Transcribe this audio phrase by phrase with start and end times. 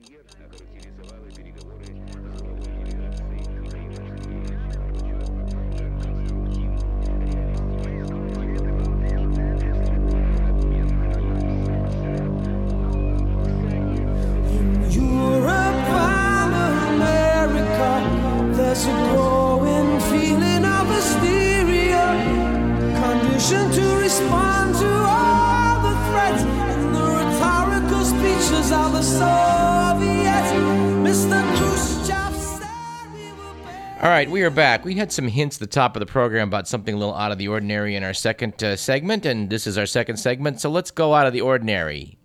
[0.00, 1.19] премьер, а характеризовал
[34.20, 34.84] right, we are back.
[34.84, 37.32] We had some hints at the top of the program about something a little out
[37.32, 40.68] of the ordinary in our second uh, segment, and this is our second segment, so
[40.68, 42.18] let's go out of the ordinary.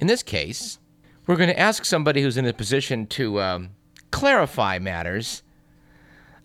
[0.00, 0.78] In this case,
[1.26, 3.70] we're going to ask somebody who's in a position to um,
[4.10, 5.42] clarify matters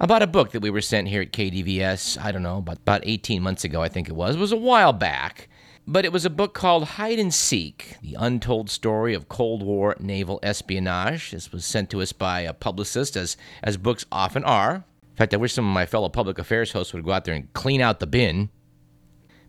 [0.02, 3.02] about a book that we were sent here at KDVS, I don't know, about, about
[3.06, 4.36] 18 months ago, I think it was.
[4.36, 5.48] It was a while back.
[5.88, 9.96] But it was a book called Hide and Seek The Untold Story of Cold War
[10.00, 11.32] Naval Espionage.
[11.32, 14.76] This was sent to us by a publicist, as, as books often are.
[14.76, 17.34] In fact, I wish some of my fellow public affairs hosts would go out there
[17.34, 18.50] and clean out the bin.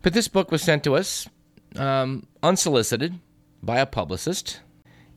[0.01, 1.29] But this book was sent to us
[1.75, 3.19] um, unsolicited
[3.61, 4.59] by a publicist,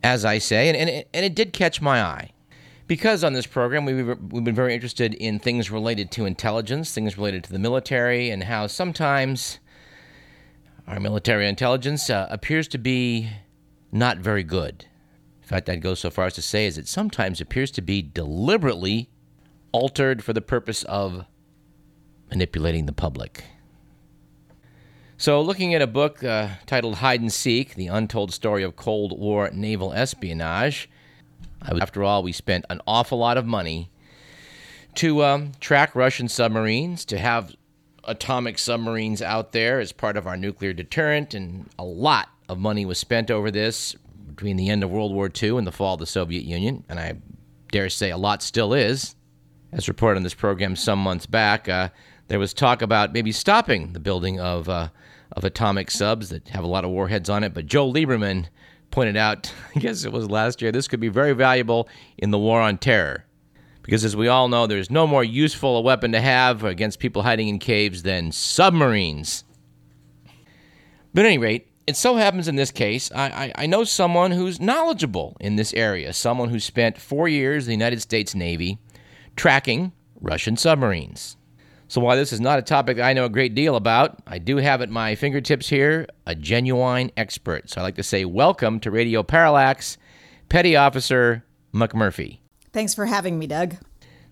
[0.03, 2.31] as I say, and, and, it, and it did catch my eye.
[2.87, 7.17] Because on this program, we've, we've been very interested in things related to intelligence, things
[7.17, 9.59] related to the military, and how sometimes
[10.87, 13.29] our military intelligence uh, appears to be
[13.91, 14.87] not very good.
[15.43, 18.03] In fact, I'd go so far as to say is it sometimes appears to be
[18.03, 19.09] deliberately
[19.73, 21.25] altered for the purpose of
[22.31, 23.45] manipulating the public.
[25.19, 29.19] So, looking at a book uh, titled Hide and Seek The Untold Story of Cold
[29.19, 30.91] War Naval Espionage,
[31.71, 33.91] was, after all, we spent an awful lot of money
[34.97, 37.55] to um, track Russian submarines, to have
[38.07, 42.87] atomic submarines out there as part of our nuclear deterrent, and a lot of money
[42.87, 43.95] was spent over this
[44.29, 46.99] between the end of World War II and the fall of the Soviet Union, and
[46.99, 47.15] I
[47.71, 49.15] dare say a lot still is.
[49.73, 51.89] As reported on this program some months back, uh,
[52.29, 54.89] there was talk about maybe stopping the building of uh,
[55.33, 57.53] of atomic subs that have a lot of warheads on it.
[57.53, 58.47] But Joe Lieberman
[58.91, 62.39] pointed out, I guess it was last year, this could be very valuable in the
[62.39, 63.26] war on terror.
[63.87, 67.23] Because as we all know, there's no more useful a weapon to have against people
[67.23, 69.45] hiding in caves than submarines.
[71.15, 74.33] But at any rate, it so happens in this case, I, I, I know someone
[74.33, 78.81] who's knowledgeable in this area, someone who spent four years in the United States Navy
[79.37, 81.37] tracking Russian submarines.
[81.87, 84.57] So while this is not a topic I know a great deal about, I do
[84.57, 87.71] have at my fingertips here a genuine expert.
[87.71, 89.97] So I'd like to say welcome to Radio Parallax,
[90.49, 92.41] Petty Officer McMurphy.
[92.73, 93.77] Thanks for having me, Doug.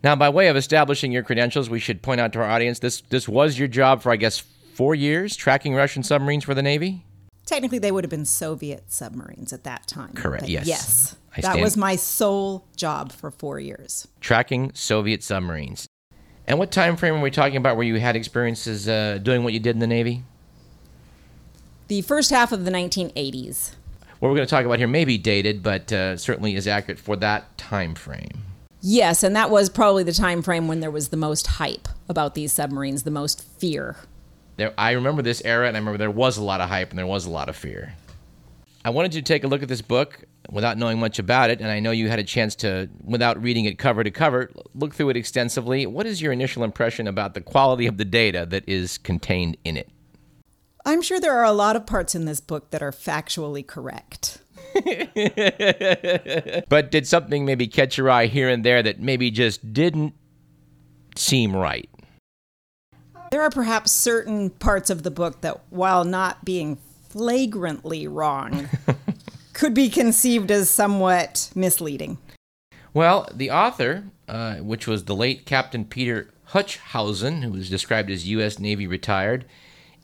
[0.03, 3.01] Now, by way of establishing your credentials, we should point out to our audience this
[3.09, 7.05] this was your job for I guess four years tracking Russian submarines for the Navy.
[7.47, 10.13] Technically, they would have been Soviet submarines at that time.
[10.15, 10.67] Correct, yes.
[10.67, 11.17] Yes.
[11.37, 14.09] I that stand- was my sole job for four years.
[14.21, 15.89] Tracking Soviet submarines.
[16.47, 19.53] And what time frame are we talking about where you had experiences uh, doing what
[19.53, 20.25] you did in the Navy?
[21.89, 23.75] The first half of the 1980s.
[24.19, 26.99] What we're going to talk about here may be dated, but uh, certainly is accurate
[26.99, 28.45] for that time frame.
[28.81, 32.35] Yes, and that was probably the time frame when there was the most hype about
[32.35, 33.97] these submarines, the most fear.
[34.57, 36.99] There, I remember this era, and I remember there was a lot of hype and
[36.99, 37.95] there was a lot of fear.
[38.85, 41.61] I wanted you to take a look at this book without knowing much about it,
[41.61, 44.95] and I know you had a chance to, without reading it cover to cover, look
[44.95, 45.87] through it extensively.
[45.87, 49.79] What is your initial impression about the quality of the data that is contained in
[49.79, 49.89] it?
[50.85, 54.39] I'm sure there are a lot of parts in this book that are factually correct.
[56.69, 60.15] But did something maybe catch your eye here and there that maybe just didn't
[61.17, 61.89] seem right?
[63.31, 66.79] There are perhaps certain parts of the book that, while not being
[67.09, 68.69] flagrantly wrong,
[69.53, 72.19] could be conceived as somewhat misleading.
[72.93, 78.29] Well, the author, uh, which was the late Captain Peter Huchthausen, who was described as
[78.29, 78.59] U.S.
[78.59, 79.47] Navy retired,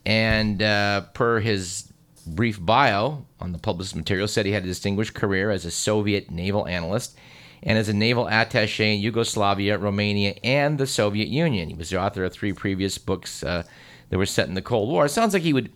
[0.05, 1.91] and uh, per his
[2.25, 6.31] brief bio on the published material, said he had a distinguished career as a Soviet
[6.31, 7.17] naval analyst
[7.63, 11.69] and as a naval attaché in Yugoslavia, Romania, and the Soviet Union.
[11.69, 13.63] He was the author of three previous books uh,
[14.09, 15.05] that were set in the Cold War.
[15.05, 15.71] It sounds like he would,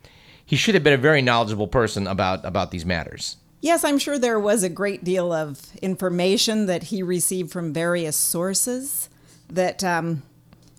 [0.45, 3.37] he should have been a very knowledgeable person about about these matters.
[3.61, 8.15] Yes, I'm sure there was a great deal of information that he received from various
[8.15, 9.09] sources
[9.49, 10.21] that um,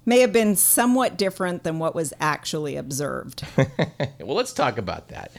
[0.06, 3.44] may have been somewhat different than what was actually observed.
[4.18, 5.30] Well, let's talk about that.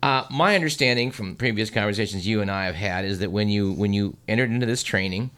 [0.00, 3.72] Uh, my understanding from previous conversations you and I have had is that when you
[3.72, 5.30] when you entered into this training,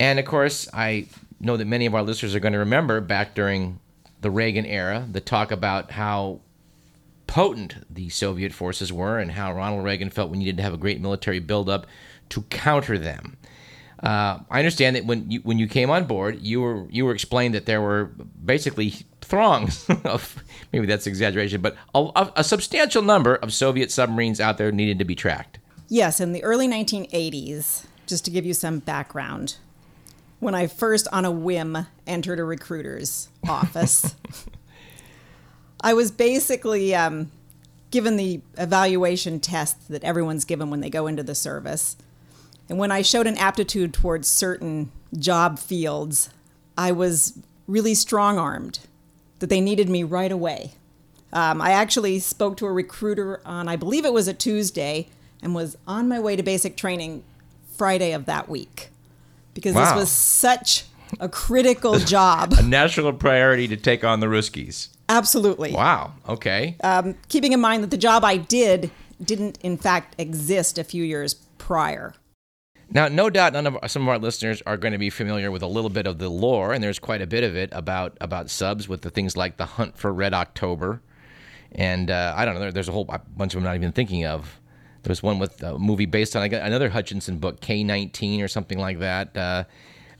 [0.00, 1.08] and of course I
[1.38, 3.78] know that many of our listeners are going to remember back during
[4.22, 6.40] the Reagan era the talk about how
[7.26, 10.78] potent the Soviet forces were and how Ronald Reagan felt we needed to have a
[10.78, 11.86] great military buildup
[12.30, 13.36] to counter them.
[14.02, 17.14] Uh, I understand that when you when you came on board, you were you were
[17.14, 18.12] explained that there were
[18.44, 18.90] basically
[19.22, 24.70] throngs of maybe that's exaggeration, but a, a substantial number of Soviet submarines out there
[24.70, 25.58] needed to be tracked.
[25.88, 29.56] Yes, in the early 1980s, just to give you some background,
[30.40, 34.14] when I first, on a whim, entered a recruiter's office,
[35.80, 37.30] I was basically um,
[37.90, 41.96] given the evaluation test that everyone's given when they go into the service.
[42.68, 46.30] And when I showed an aptitude towards certain job fields,
[46.76, 48.80] I was really strong armed
[49.38, 50.72] that they needed me right away.
[51.32, 55.08] Um, I actually spoke to a recruiter on, I believe it was a Tuesday,
[55.42, 57.22] and was on my way to basic training
[57.76, 58.88] Friday of that week
[59.54, 59.84] because Wow.
[59.84, 60.84] this was such
[61.20, 62.54] a critical job.
[62.58, 64.88] A national priority to take on the Ruskies.
[65.08, 65.72] Absolutely.
[65.72, 66.12] Wow.
[66.28, 66.76] Okay.
[67.28, 68.90] Keeping in mind that the job I did
[69.22, 72.14] didn't, in fact, exist a few years prior.
[72.88, 75.62] Now, no doubt, none of some of our listeners are going to be familiar with
[75.62, 78.48] a little bit of the lore, and there's quite a bit of it about about
[78.48, 81.02] subs with the things like the hunt for Red October,
[81.72, 82.60] and uh, I don't know.
[82.60, 84.60] There, there's a whole bunch of them I'm not even thinking of.
[85.02, 88.98] There was one with a movie based on another Hutchinson book, K19 or something like
[89.00, 89.36] that.
[89.36, 89.64] Uh,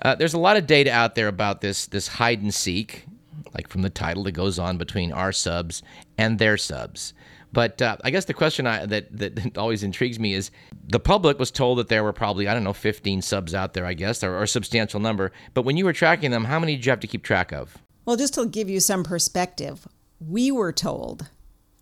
[0.01, 3.07] uh, there's a lot of data out there about this this hide and seek,
[3.57, 5.83] like from the title that goes on between our subs
[6.19, 7.15] and their subs.
[7.53, 10.51] But uh, I guess the question I, that that always intrigues me is
[10.89, 13.87] the public was told that there were probably I don't know 15 subs out there,
[13.87, 15.33] I guess, or, or a substantial number.
[15.55, 17.79] But when you were tracking them, how many did you have to keep track of?
[18.05, 19.89] Well, just to give you some perspective,
[20.21, 21.29] we were told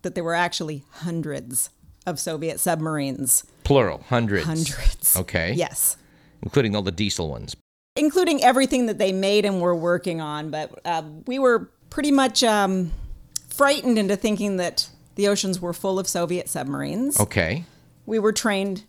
[0.01, 1.69] that there were actually hundreds
[2.05, 3.43] of Soviet submarines.
[3.63, 4.45] Plural, hundreds.
[4.45, 5.17] Hundreds.
[5.17, 5.53] Okay.
[5.55, 5.97] Yes.
[6.41, 7.55] Including all the diesel ones.
[7.95, 10.49] Including everything that they made and were working on.
[10.49, 12.91] But uh, we were pretty much um,
[13.47, 17.19] frightened into thinking that the oceans were full of Soviet submarines.
[17.19, 17.63] Okay.
[18.05, 18.83] We were trained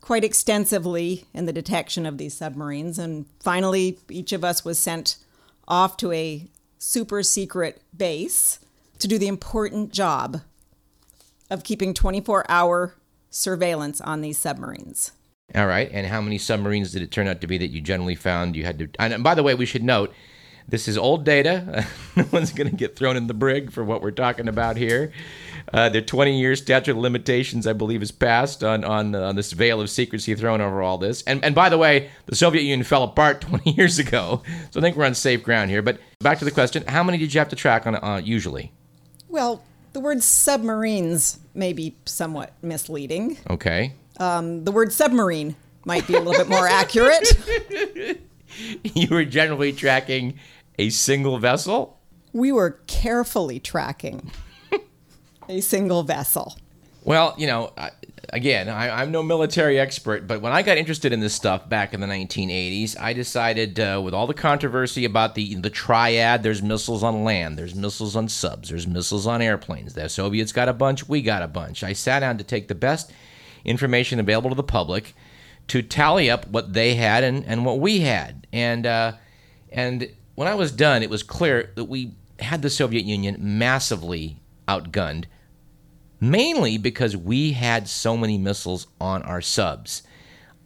[0.00, 2.98] quite extensively in the detection of these submarines.
[2.98, 5.18] And finally, each of us was sent
[5.68, 6.46] off to a
[6.78, 8.58] super secret base
[8.98, 10.40] to do the important job
[11.50, 12.94] of keeping 24 hour
[13.30, 15.12] surveillance on these submarines.
[15.54, 15.88] All right.
[15.92, 18.64] And how many submarines did it turn out to be that you generally found you
[18.64, 18.88] had to?
[18.98, 20.12] And by the way, we should note
[20.68, 21.86] this is old data.
[22.16, 25.12] no one's going to get thrown in the brig for what we're talking about here.
[25.72, 29.52] Uh, the 20 year statute of limitations, I believe, is passed on, on, on this
[29.52, 31.22] veil of secrecy thrown over all this.
[31.22, 34.42] And, and by the way, the Soviet Union fell apart 20 years ago.
[34.70, 35.80] So I think we're on safe ground here.
[35.80, 38.72] But back to the question how many did you have to track on uh, usually?
[39.28, 39.62] Well,
[39.94, 43.38] the word submarines may be somewhat misleading.
[43.48, 43.94] Okay.
[44.18, 48.20] The word submarine might be a little bit more accurate.
[48.82, 50.38] You were generally tracking
[50.78, 51.98] a single vessel?
[52.32, 54.30] We were carefully tracking
[55.48, 56.56] a single vessel.
[57.04, 57.90] Well, you know, I,
[58.30, 61.94] again, I, I'm no military expert, but when I got interested in this stuff back
[61.94, 66.62] in the 1980s, I decided, uh, with all the controversy about the the triad, there's
[66.62, 69.94] missiles on land, there's missiles on subs, there's missiles on airplanes.
[69.94, 71.82] The Soviets got a bunch, we got a bunch.
[71.82, 73.10] I sat down to take the best
[73.64, 75.14] information available to the public
[75.68, 78.46] to tally up what they had and, and what we had.
[78.52, 79.12] And uh,
[79.70, 84.40] and when I was done, it was clear that we had the Soviet Union massively
[84.66, 85.24] outgunned
[86.20, 90.02] mainly because we had so many missiles on our subs.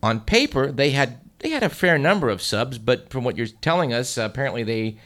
[0.03, 3.47] On paper, they had they had a fair number of subs, but from what you're
[3.47, 4.97] telling us, apparently they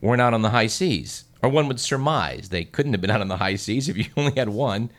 [0.00, 1.24] weren't out on the high seas.
[1.42, 4.04] Or one would surmise they couldn't have been out on the high seas if you
[4.16, 4.90] only had one.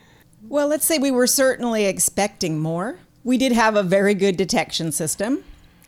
[0.48, 2.98] Well, let's say we were certainly expecting more.
[3.24, 5.44] We did have a very good detection system,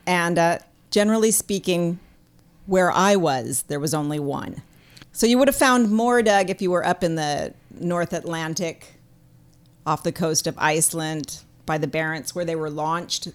[0.06, 0.58] and uh,
[0.90, 1.98] generally speaking,
[2.66, 4.62] where I was, there was only one.
[5.12, 8.94] So you would have found more, Doug, if you were up in the North Atlantic,
[9.86, 13.28] off the coast of Iceland, by the Barents, where they were launched.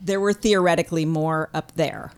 [0.00, 2.12] There were theoretically more up there.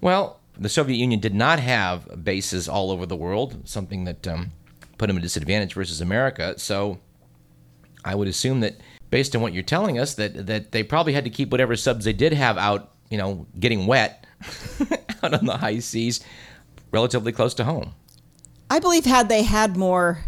[0.00, 4.52] Well, the Soviet Union did not have bases all over the world, something that um,
[4.98, 6.58] put them at a disadvantage versus America.
[6.58, 6.98] So
[8.04, 8.80] I would assume that,
[9.10, 12.04] based on what you're telling us, that that they probably had to keep whatever subs
[12.04, 14.26] they did have out, you know, getting wet
[15.22, 16.24] out on the high seas,
[16.90, 17.94] relatively close to home.
[18.70, 20.24] I believe had they had more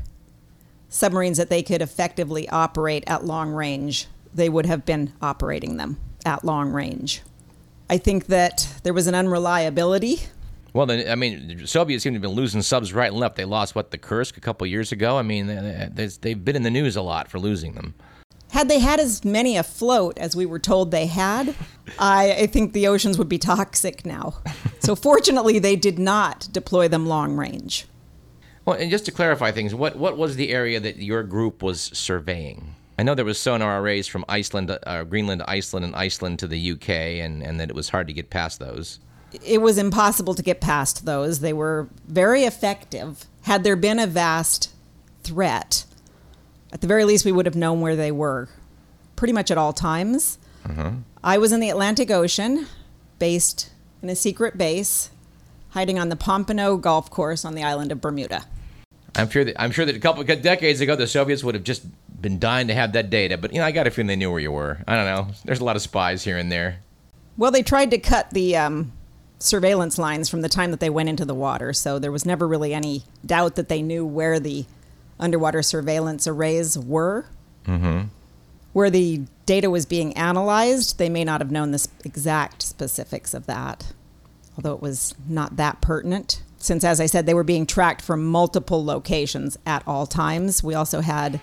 [0.89, 5.99] submarines that they could effectively operate at long range, they would have been operating them
[6.25, 7.23] at long range.
[7.91, 10.23] I think that there was an unreliability.
[10.75, 13.37] Well, then, I mean, the Soviets seem to have been losing subs right and left.
[13.37, 15.17] They lost what the Kursk a couple years ago.
[15.17, 17.95] I mean, they- they- they've been in the news a lot for losing them.
[18.51, 21.55] Had they had as many afloat as we were told they had,
[21.99, 24.43] I, I think the oceans would be toxic now.
[24.81, 27.87] So fortunately, they did not deploy them long range.
[28.65, 31.81] Well, and just to clarify things, what what was the area that your group was
[31.93, 32.75] surveying?
[32.99, 36.47] I know there was sonar arrays from Iceland, uh, Greenland to Iceland, and Iceland to
[36.47, 36.89] the UK,
[37.21, 39.01] and, and that it was hard to get past those.
[39.43, 41.41] It was impossible to get past those.
[41.41, 43.25] They were very effective.
[43.43, 44.71] Had there been a vast
[45.23, 45.85] threat,
[46.73, 48.49] at the very least, we would have known where they were
[49.17, 50.39] pretty much at all times.
[51.23, 52.67] I was in the Atlantic Ocean,
[53.19, 53.71] based
[54.03, 55.11] in a secret base,
[55.71, 58.45] hiding on the Pompano golf course on the island of Bermuda.
[59.15, 61.65] I'm sure that I'm sure that a couple of decades ago the Soviets would have
[61.65, 61.85] just
[62.21, 64.31] been dying to have that data, but you know I got a feeling they knew
[64.31, 64.79] where you were.
[64.89, 65.33] I don't know.
[65.45, 66.81] There's a lot of spies here and there.
[67.37, 68.93] Well, they tried to cut the um,
[69.39, 72.49] surveillance lines from the time that they went into the water, so there was never
[72.49, 74.67] really any doubt that they knew where the
[75.19, 77.27] underwater surveillance arrays were.
[77.67, 78.09] Mm-hmm.
[78.73, 83.47] Where the data was being analyzed, they may not have known the exact specifics of
[83.47, 83.93] that,
[84.57, 86.43] although it was not that pertinent.
[86.59, 90.65] Since, as I said, they were being tracked from multiple locations at all times.
[90.65, 91.41] We also had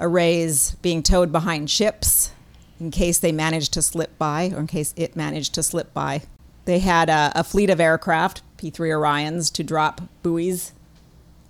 [0.00, 2.32] arrays being towed behind ships
[2.80, 6.22] in case they managed to slip by or in case it managed to slip by.
[6.64, 10.72] They had a, a fleet of aircraft, P 3 Orions, to drop buoys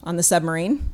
[0.03, 0.91] on the submarine.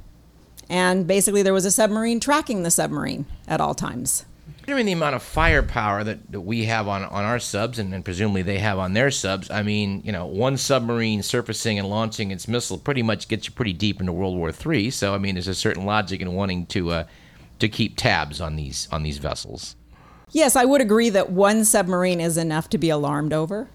[0.69, 4.25] And basically, there was a submarine tracking the submarine at all times.
[4.59, 8.05] Considering the amount of firepower that, that we have on, on our subs, and, and
[8.05, 12.31] presumably they have on their subs, I mean, you know, one submarine surfacing and launching
[12.31, 14.91] its missile pretty much gets you pretty deep into World War III.
[14.91, 17.05] So, I mean, there's a certain logic in wanting to uh,
[17.59, 19.75] to keep tabs on these on these vessels.
[20.31, 23.69] Yes, I would agree that one submarine is enough to be alarmed over.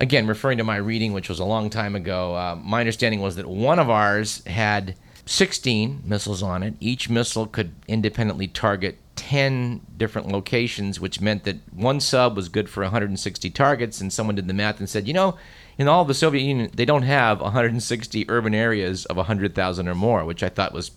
[0.00, 3.36] Again, referring to my reading, which was a long time ago, uh, my understanding was
[3.36, 4.94] that one of ours had
[5.26, 6.74] 16 missiles on it.
[6.78, 12.70] Each missile could independently target 10 different locations, which meant that one sub was good
[12.70, 14.00] for 160 targets.
[14.00, 15.36] And someone did the math and said, you know,
[15.76, 19.94] in all of the Soviet Union, they don't have 160 urban areas of 100,000 or
[19.96, 20.92] more, which I thought was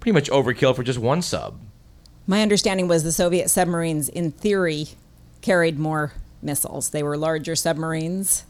[0.00, 1.58] pretty much overkill for just one sub.
[2.26, 4.88] My understanding was the Soviet submarines, in theory,
[5.40, 6.90] carried more missiles.
[6.90, 8.44] They were larger submarines.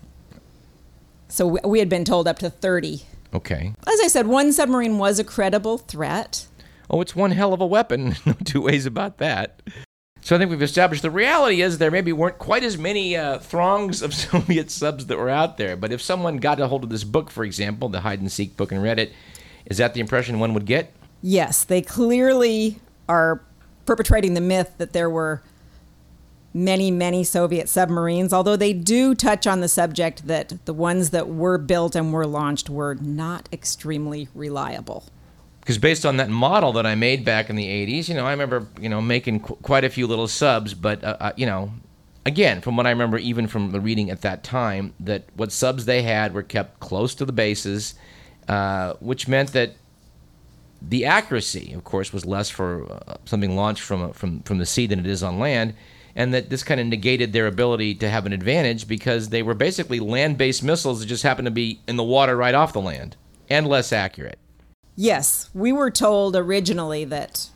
[1.28, 3.02] So we- we had been told up to 30.
[3.34, 3.74] Okay.
[3.86, 6.46] As I said, one submarine was a credible threat.
[6.90, 8.16] Oh, it's one hell of a weapon.
[8.26, 9.60] No two ways about that.
[10.22, 13.38] So I think we've established the reality is there maybe weren't quite as many uh,
[13.38, 15.76] throngs of Soviet subs that were out there.
[15.76, 18.56] But if someone got a hold of this book, for example, the hide and seek
[18.56, 19.12] book, and read it,
[19.66, 20.92] is that the impression one would get?
[21.22, 22.78] Yes, they clearly
[23.08, 23.42] are
[23.86, 25.42] perpetrating the myth that there were
[26.54, 31.28] many, many Soviet submarines, although they do touch on the subject that the ones that
[31.28, 35.04] were built and were launched were not extremely reliable.
[35.60, 38.30] Because based on that model that I made back in the 80s, you know, I
[38.30, 41.72] remember, you know, making qu- quite a few little subs, but, uh, uh, you know,
[42.24, 45.84] again, from what I remember, even from the reading at that time, that what subs
[45.84, 47.94] they had were kept close to the bases,
[48.48, 49.72] uh, which meant that
[50.80, 54.86] the accuracy, of course, was less for uh, something launched from, from, from the sea
[54.86, 55.74] than it is on land,
[56.14, 59.54] and that this kind of negated their ability to have an advantage because they were
[59.54, 62.80] basically land based missiles that just happened to be in the water right off the
[62.80, 63.16] land
[63.48, 64.38] and less accurate.
[64.96, 67.48] Yes, we were told originally that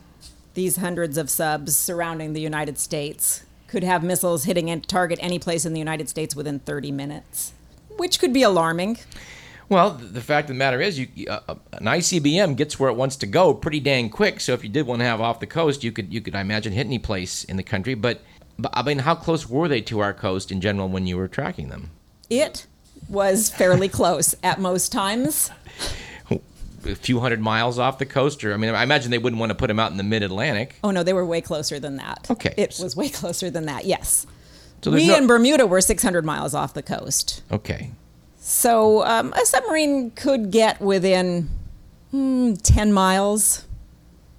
[0.53, 5.39] these hundreds of subs surrounding the United States could have missiles hitting a target any
[5.39, 7.53] place in the United States within 30 minutes,
[7.97, 8.97] which could be alarming.
[9.69, 12.95] Well, the fact of the matter is, you uh, uh, an ICBM gets where it
[12.95, 14.39] wants to go pretty dang quick.
[14.39, 16.41] So if you did want to have off the coast, you could you could I
[16.41, 17.95] imagine hit any place in the country.
[17.95, 18.21] But,
[18.57, 21.27] but I mean, how close were they to our coast in general when you were
[21.27, 21.91] tracking them?
[22.29, 22.67] It
[23.09, 25.51] was fairly close at most times.
[26.85, 29.51] A few hundred miles off the coast, or I mean, I imagine they wouldn't want
[29.51, 30.75] to put them out in the mid Atlantic.
[30.83, 32.27] Oh no, they were way closer than that.
[32.29, 32.53] Okay.
[32.57, 33.85] It was way closer than that.
[33.85, 34.27] Yes.
[34.81, 37.41] So we no- in Bermuda were 600 miles off the coast.
[37.49, 37.91] Okay,
[38.37, 41.49] So um, a submarine could get within
[42.11, 43.65] hmm, 10 miles.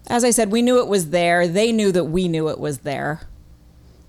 [0.07, 1.49] As I said, we knew it was there.
[1.49, 3.23] They knew that we knew it was there.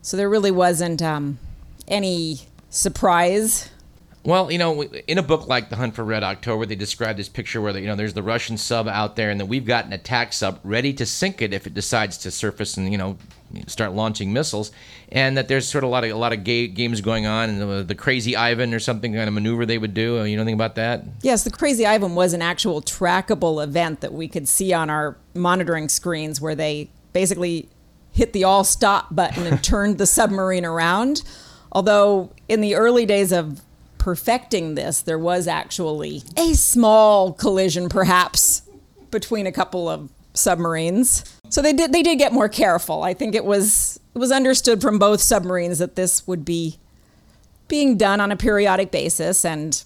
[0.05, 1.39] So there really wasn't um,
[1.87, 3.71] any surprise.
[4.23, 7.27] Well, you know, in a book like The Hunt for Red October, they describe this
[7.27, 9.93] picture where you know there's the Russian sub out there, and then we've got an
[9.93, 13.17] attack sub ready to sink it if it decides to surface and you know
[13.65, 14.71] start launching missiles,
[15.11, 17.49] and that there's sort of a lot of a lot of ga- games going on,
[17.49, 20.23] and the, the crazy Ivan or something kind of maneuver they would do.
[20.23, 21.03] You know anything about that?
[21.23, 25.17] Yes, the Crazy Ivan was an actual trackable event that we could see on our
[25.33, 27.69] monitoring screens where they basically
[28.15, 31.21] hit the all stop button and turned the submarine around.
[31.71, 33.61] Although in the early days of
[33.97, 38.61] perfecting this, there was actually a small collision perhaps
[39.11, 41.25] between a couple of submarines.
[41.49, 43.03] So they did they did get more careful.
[43.03, 46.79] I think it was it was understood from both submarines that this would be
[47.67, 49.83] being done on a periodic basis and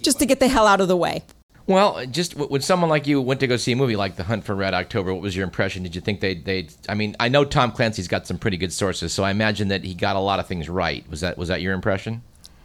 [0.00, 1.24] just to get the hell out of the way.
[1.66, 4.44] Well, just when someone like you went to go see a movie like The Hunt
[4.44, 5.82] for Red October, what was your impression?
[5.84, 6.68] Did you think they they?
[6.88, 9.84] I mean, I know Tom Clancy's got some pretty good sources, so I imagine that
[9.84, 11.08] he got a lot of things right.
[11.08, 12.22] Was that was that your impression?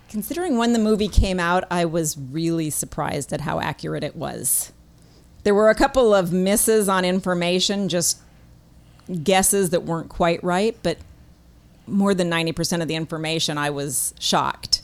[0.09, 4.71] Considering when the movie came out, I was really surprised at how accurate it was.
[5.43, 8.19] There were a couple of misses on information, just
[9.23, 10.97] guesses that weren't quite right, but
[11.85, 14.76] more than 90% of the information, I was shocked.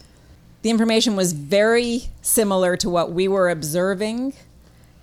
[0.63, 4.33] The information was very similar to what we were observing.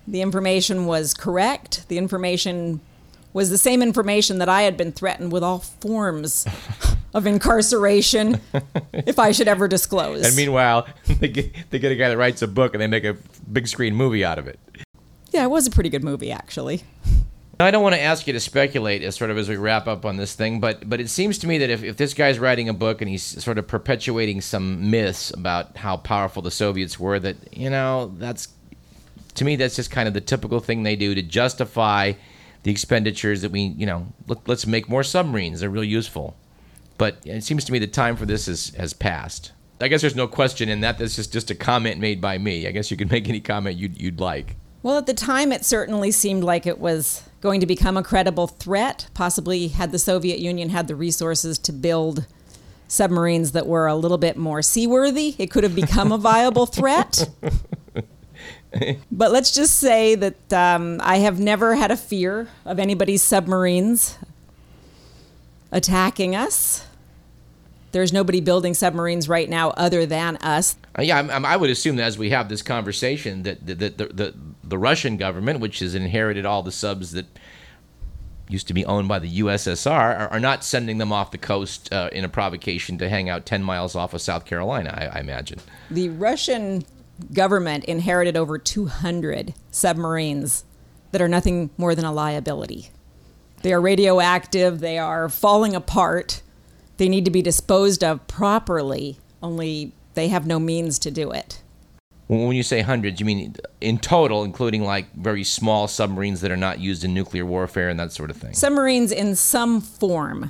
[0.07, 1.87] The information was correct.
[1.87, 2.81] The information
[3.31, 6.47] was the same information that I had been threatened with all forms
[7.13, 8.41] of incarceration
[8.91, 10.25] if I should ever disclose.
[10.25, 10.87] And meanwhile,
[11.19, 13.15] they get, they get a guy that writes a book and they make a
[13.51, 14.59] big screen movie out of it.
[15.31, 16.81] yeah, it was a pretty good movie, actually.
[17.65, 20.05] I don't want to ask you to speculate as sort of as we wrap up
[20.05, 22.69] on this thing, but but it seems to me that if, if this guy's writing
[22.69, 27.19] a book and he's sort of perpetuating some myths about how powerful the Soviets were,
[27.19, 28.49] that you know that's
[29.35, 32.13] to me that's just kind of the typical thing they do to justify
[32.63, 35.59] the expenditures that we you know let, let's make more submarines.
[35.59, 36.35] They're real useful,
[36.97, 39.51] but it seems to me the time for this is, has passed.
[39.81, 40.99] I guess there's no question in that.
[40.99, 42.67] That's just just a comment made by me.
[42.67, 44.55] I guess you can make any comment you'd you'd like.
[44.83, 48.47] Well, at the time, it certainly seemed like it was going to become a credible
[48.47, 49.07] threat.
[49.13, 52.25] Possibly, had the Soviet Union had the resources to build
[52.91, 57.29] submarines that were a little bit more seaworthy, it could have become a viable threat.
[59.11, 64.17] but let's just say that um, I have never had a fear of anybody's submarines
[65.71, 66.85] attacking us.
[67.93, 70.75] There's nobody building submarines right now other than us.
[70.97, 73.89] Uh, yeah, I'm, I would assume that as we have this conversation, that the, the,
[73.89, 74.33] the,
[74.71, 77.25] the Russian government, which has inherited all the subs that
[78.47, 81.91] used to be owned by the USSR, are, are not sending them off the coast
[81.93, 85.19] uh, in a provocation to hang out 10 miles off of South Carolina, I, I
[85.19, 85.59] imagine.
[85.91, 86.85] The Russian
[87.33, 90.63] government inherited over 200 submarines
[91.11, 92.91] that are nothing more than a liability.
[93.61, 96.41] They are radioactive, they are falling apart,
[96.95, 101.60] they need to be disposed of properly, only they have no means to do it.
[102.31, 106.55] When you say hundreds, you mean in total, including like very small submarines that are
[106.55, 108.53] not used in nuclear warfare and that sort of thing?
[108.53, 110.49] Submarines in some form.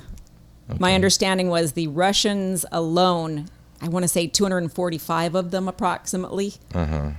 [0.78, 3.48] My understanding was the Russians alone,
[3.80, 7.10] I want to say 245 of them approximately, uh-huh.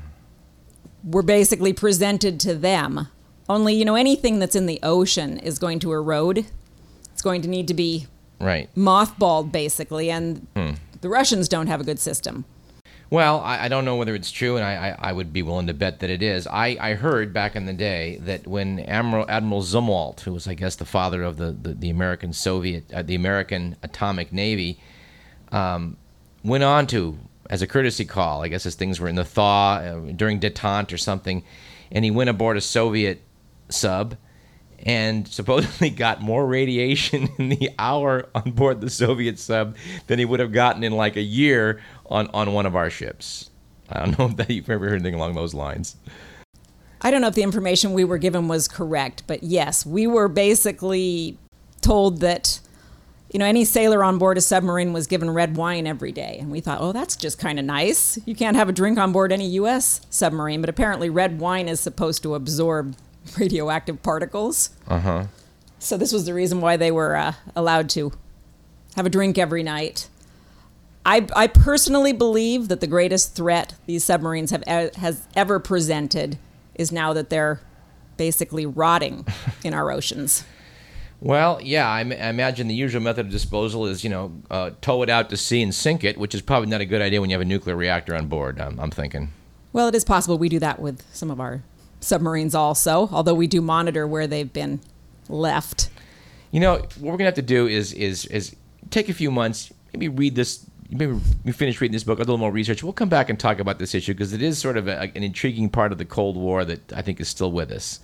[1.04, 3.10] were basically presented to them.
[3.50, 6.46] Only, you know, anything that's in the ocean is going to erode.
[7.12, 8.08] It's going to need to be
[8.40, 8.74] Right.
[8.76, 10.72] mothballed, basically, and hmm.
[11.02, 12.46] the Russians don't have a good system.
[13.14, 15.68] Well, I, I don't know whether it's true, and I, I, I would be willing
[15.68, 16.48] to bet that it is.
[16.48, 20.56] I, I heard back in the day that when Admiral Admiral Zumwalt, who was I
[20.56, 24.80] guess the father of the the, the American Soviet, uh, the American Atomic Navy,
[25.52, 25.96] um,
[26.44, 27.20] went on to
[27.52, 28.42] as a courtesy call.
[28.42, 31.44] I guess as things were in the thaw uh, during detente or something,
[31.92, 33.22] and he went aboard a Soviet
[33.70, 34.18] sub.
[34.84, 39.76] And supposedly got more radiation in the hour on board the Soviet sub
[40.08, 43.50] than he would have gotten in like a year on, on one of our ships.
[43.90, 45.96] I don't know if that you've ever heard anything along those lines.
[47.02, 50.30] I don't know if the information we were given was correct, but yes, we were
[50.30, 51.38] basically
[51.82, 52.62] told that
[53.30, 56.50] you know any sailor on board a submarine was given red wine every day, and
[56.50, 58.18] we thought, oh, that's just kind of nice.
[58.26, 60.00] You can't have a drink on board any U.S.
[60.10, 62.96] submarine, but apparently red wine is supposed to absorb
[63.38, 64.72] radioactive particles.
[64.88, 65.24] Uh huh.
[65.80, 68.14] So this was the reason why they were uh, allowed to
[68.96, 70.08] have a drink every night.
[71.06, 76.38] I, I personally believe that the greatest threat these submarines have e- has ever presented
[76.76, 77.60] is now that they're
[78.16, 79.26] basically rotting
[79.64, 80.46] in our oceans.
[81.20, 85.10] Well, yeah, I imagine the usual method of disposal is, you know, uh, tow it
[85.10, 87.34] out to sea and sink it, which is probably not a good idea when you
[87.34, 88.60] have a nuclear reactor on board.
[88.60, 89.32] I'm, I'm thinking.
[89.72, 91.64] Well, it is possible we do that with some of our
[92.04, 94.80] submarines also, although we do monitor where they've been
[95.30, 95.90] left.
[96.52, 98.56] You know, what we're gonna have to do is is is
[98.90, 102.38] take a few months, maybe read this, maybe we finish reading this book, a little
[102.38, 102.84] more research.
[102.84, 105.24] We'll come back and talk about this issue because it is sort of a, an
[105.24, 108.00] intriguing part of the Cold War that I think is still with us.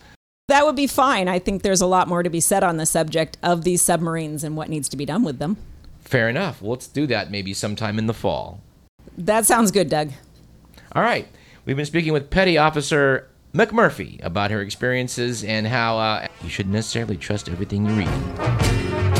[0.47, 1.27] That would be fine.
[1.27, 4.43] I think there's a lot more to be said on the subject of these submarines
[4.43, 5.57] and what needs to be done with them.
[6.01, 6.59] Fair enough.
[6.59, 8.61] Well, let's do that maybe sometime in the fall.
[9.15, 10.09] That sounds good, Doug.
[10.93, 11.27] All right.
[11.65, 16.73] We've been speaking with Petty Officer McMurphy about her experiences and how uh, you shouldn't
[16.73, 18.09] necessarily trust everything you read.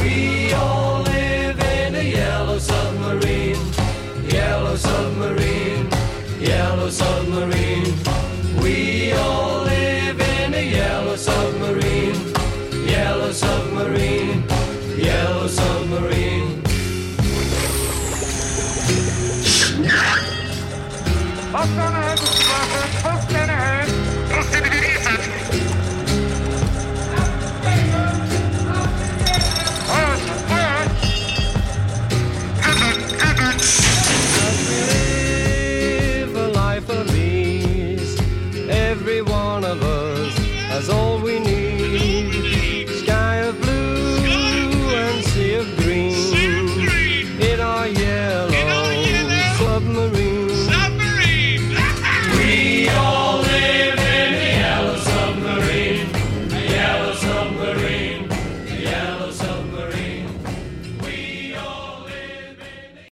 [0.01, 3.57] We all live in a yellow submarine,
[4.29, 5.89] yellow submarine,
[6.39, 7.68] yellow submarine.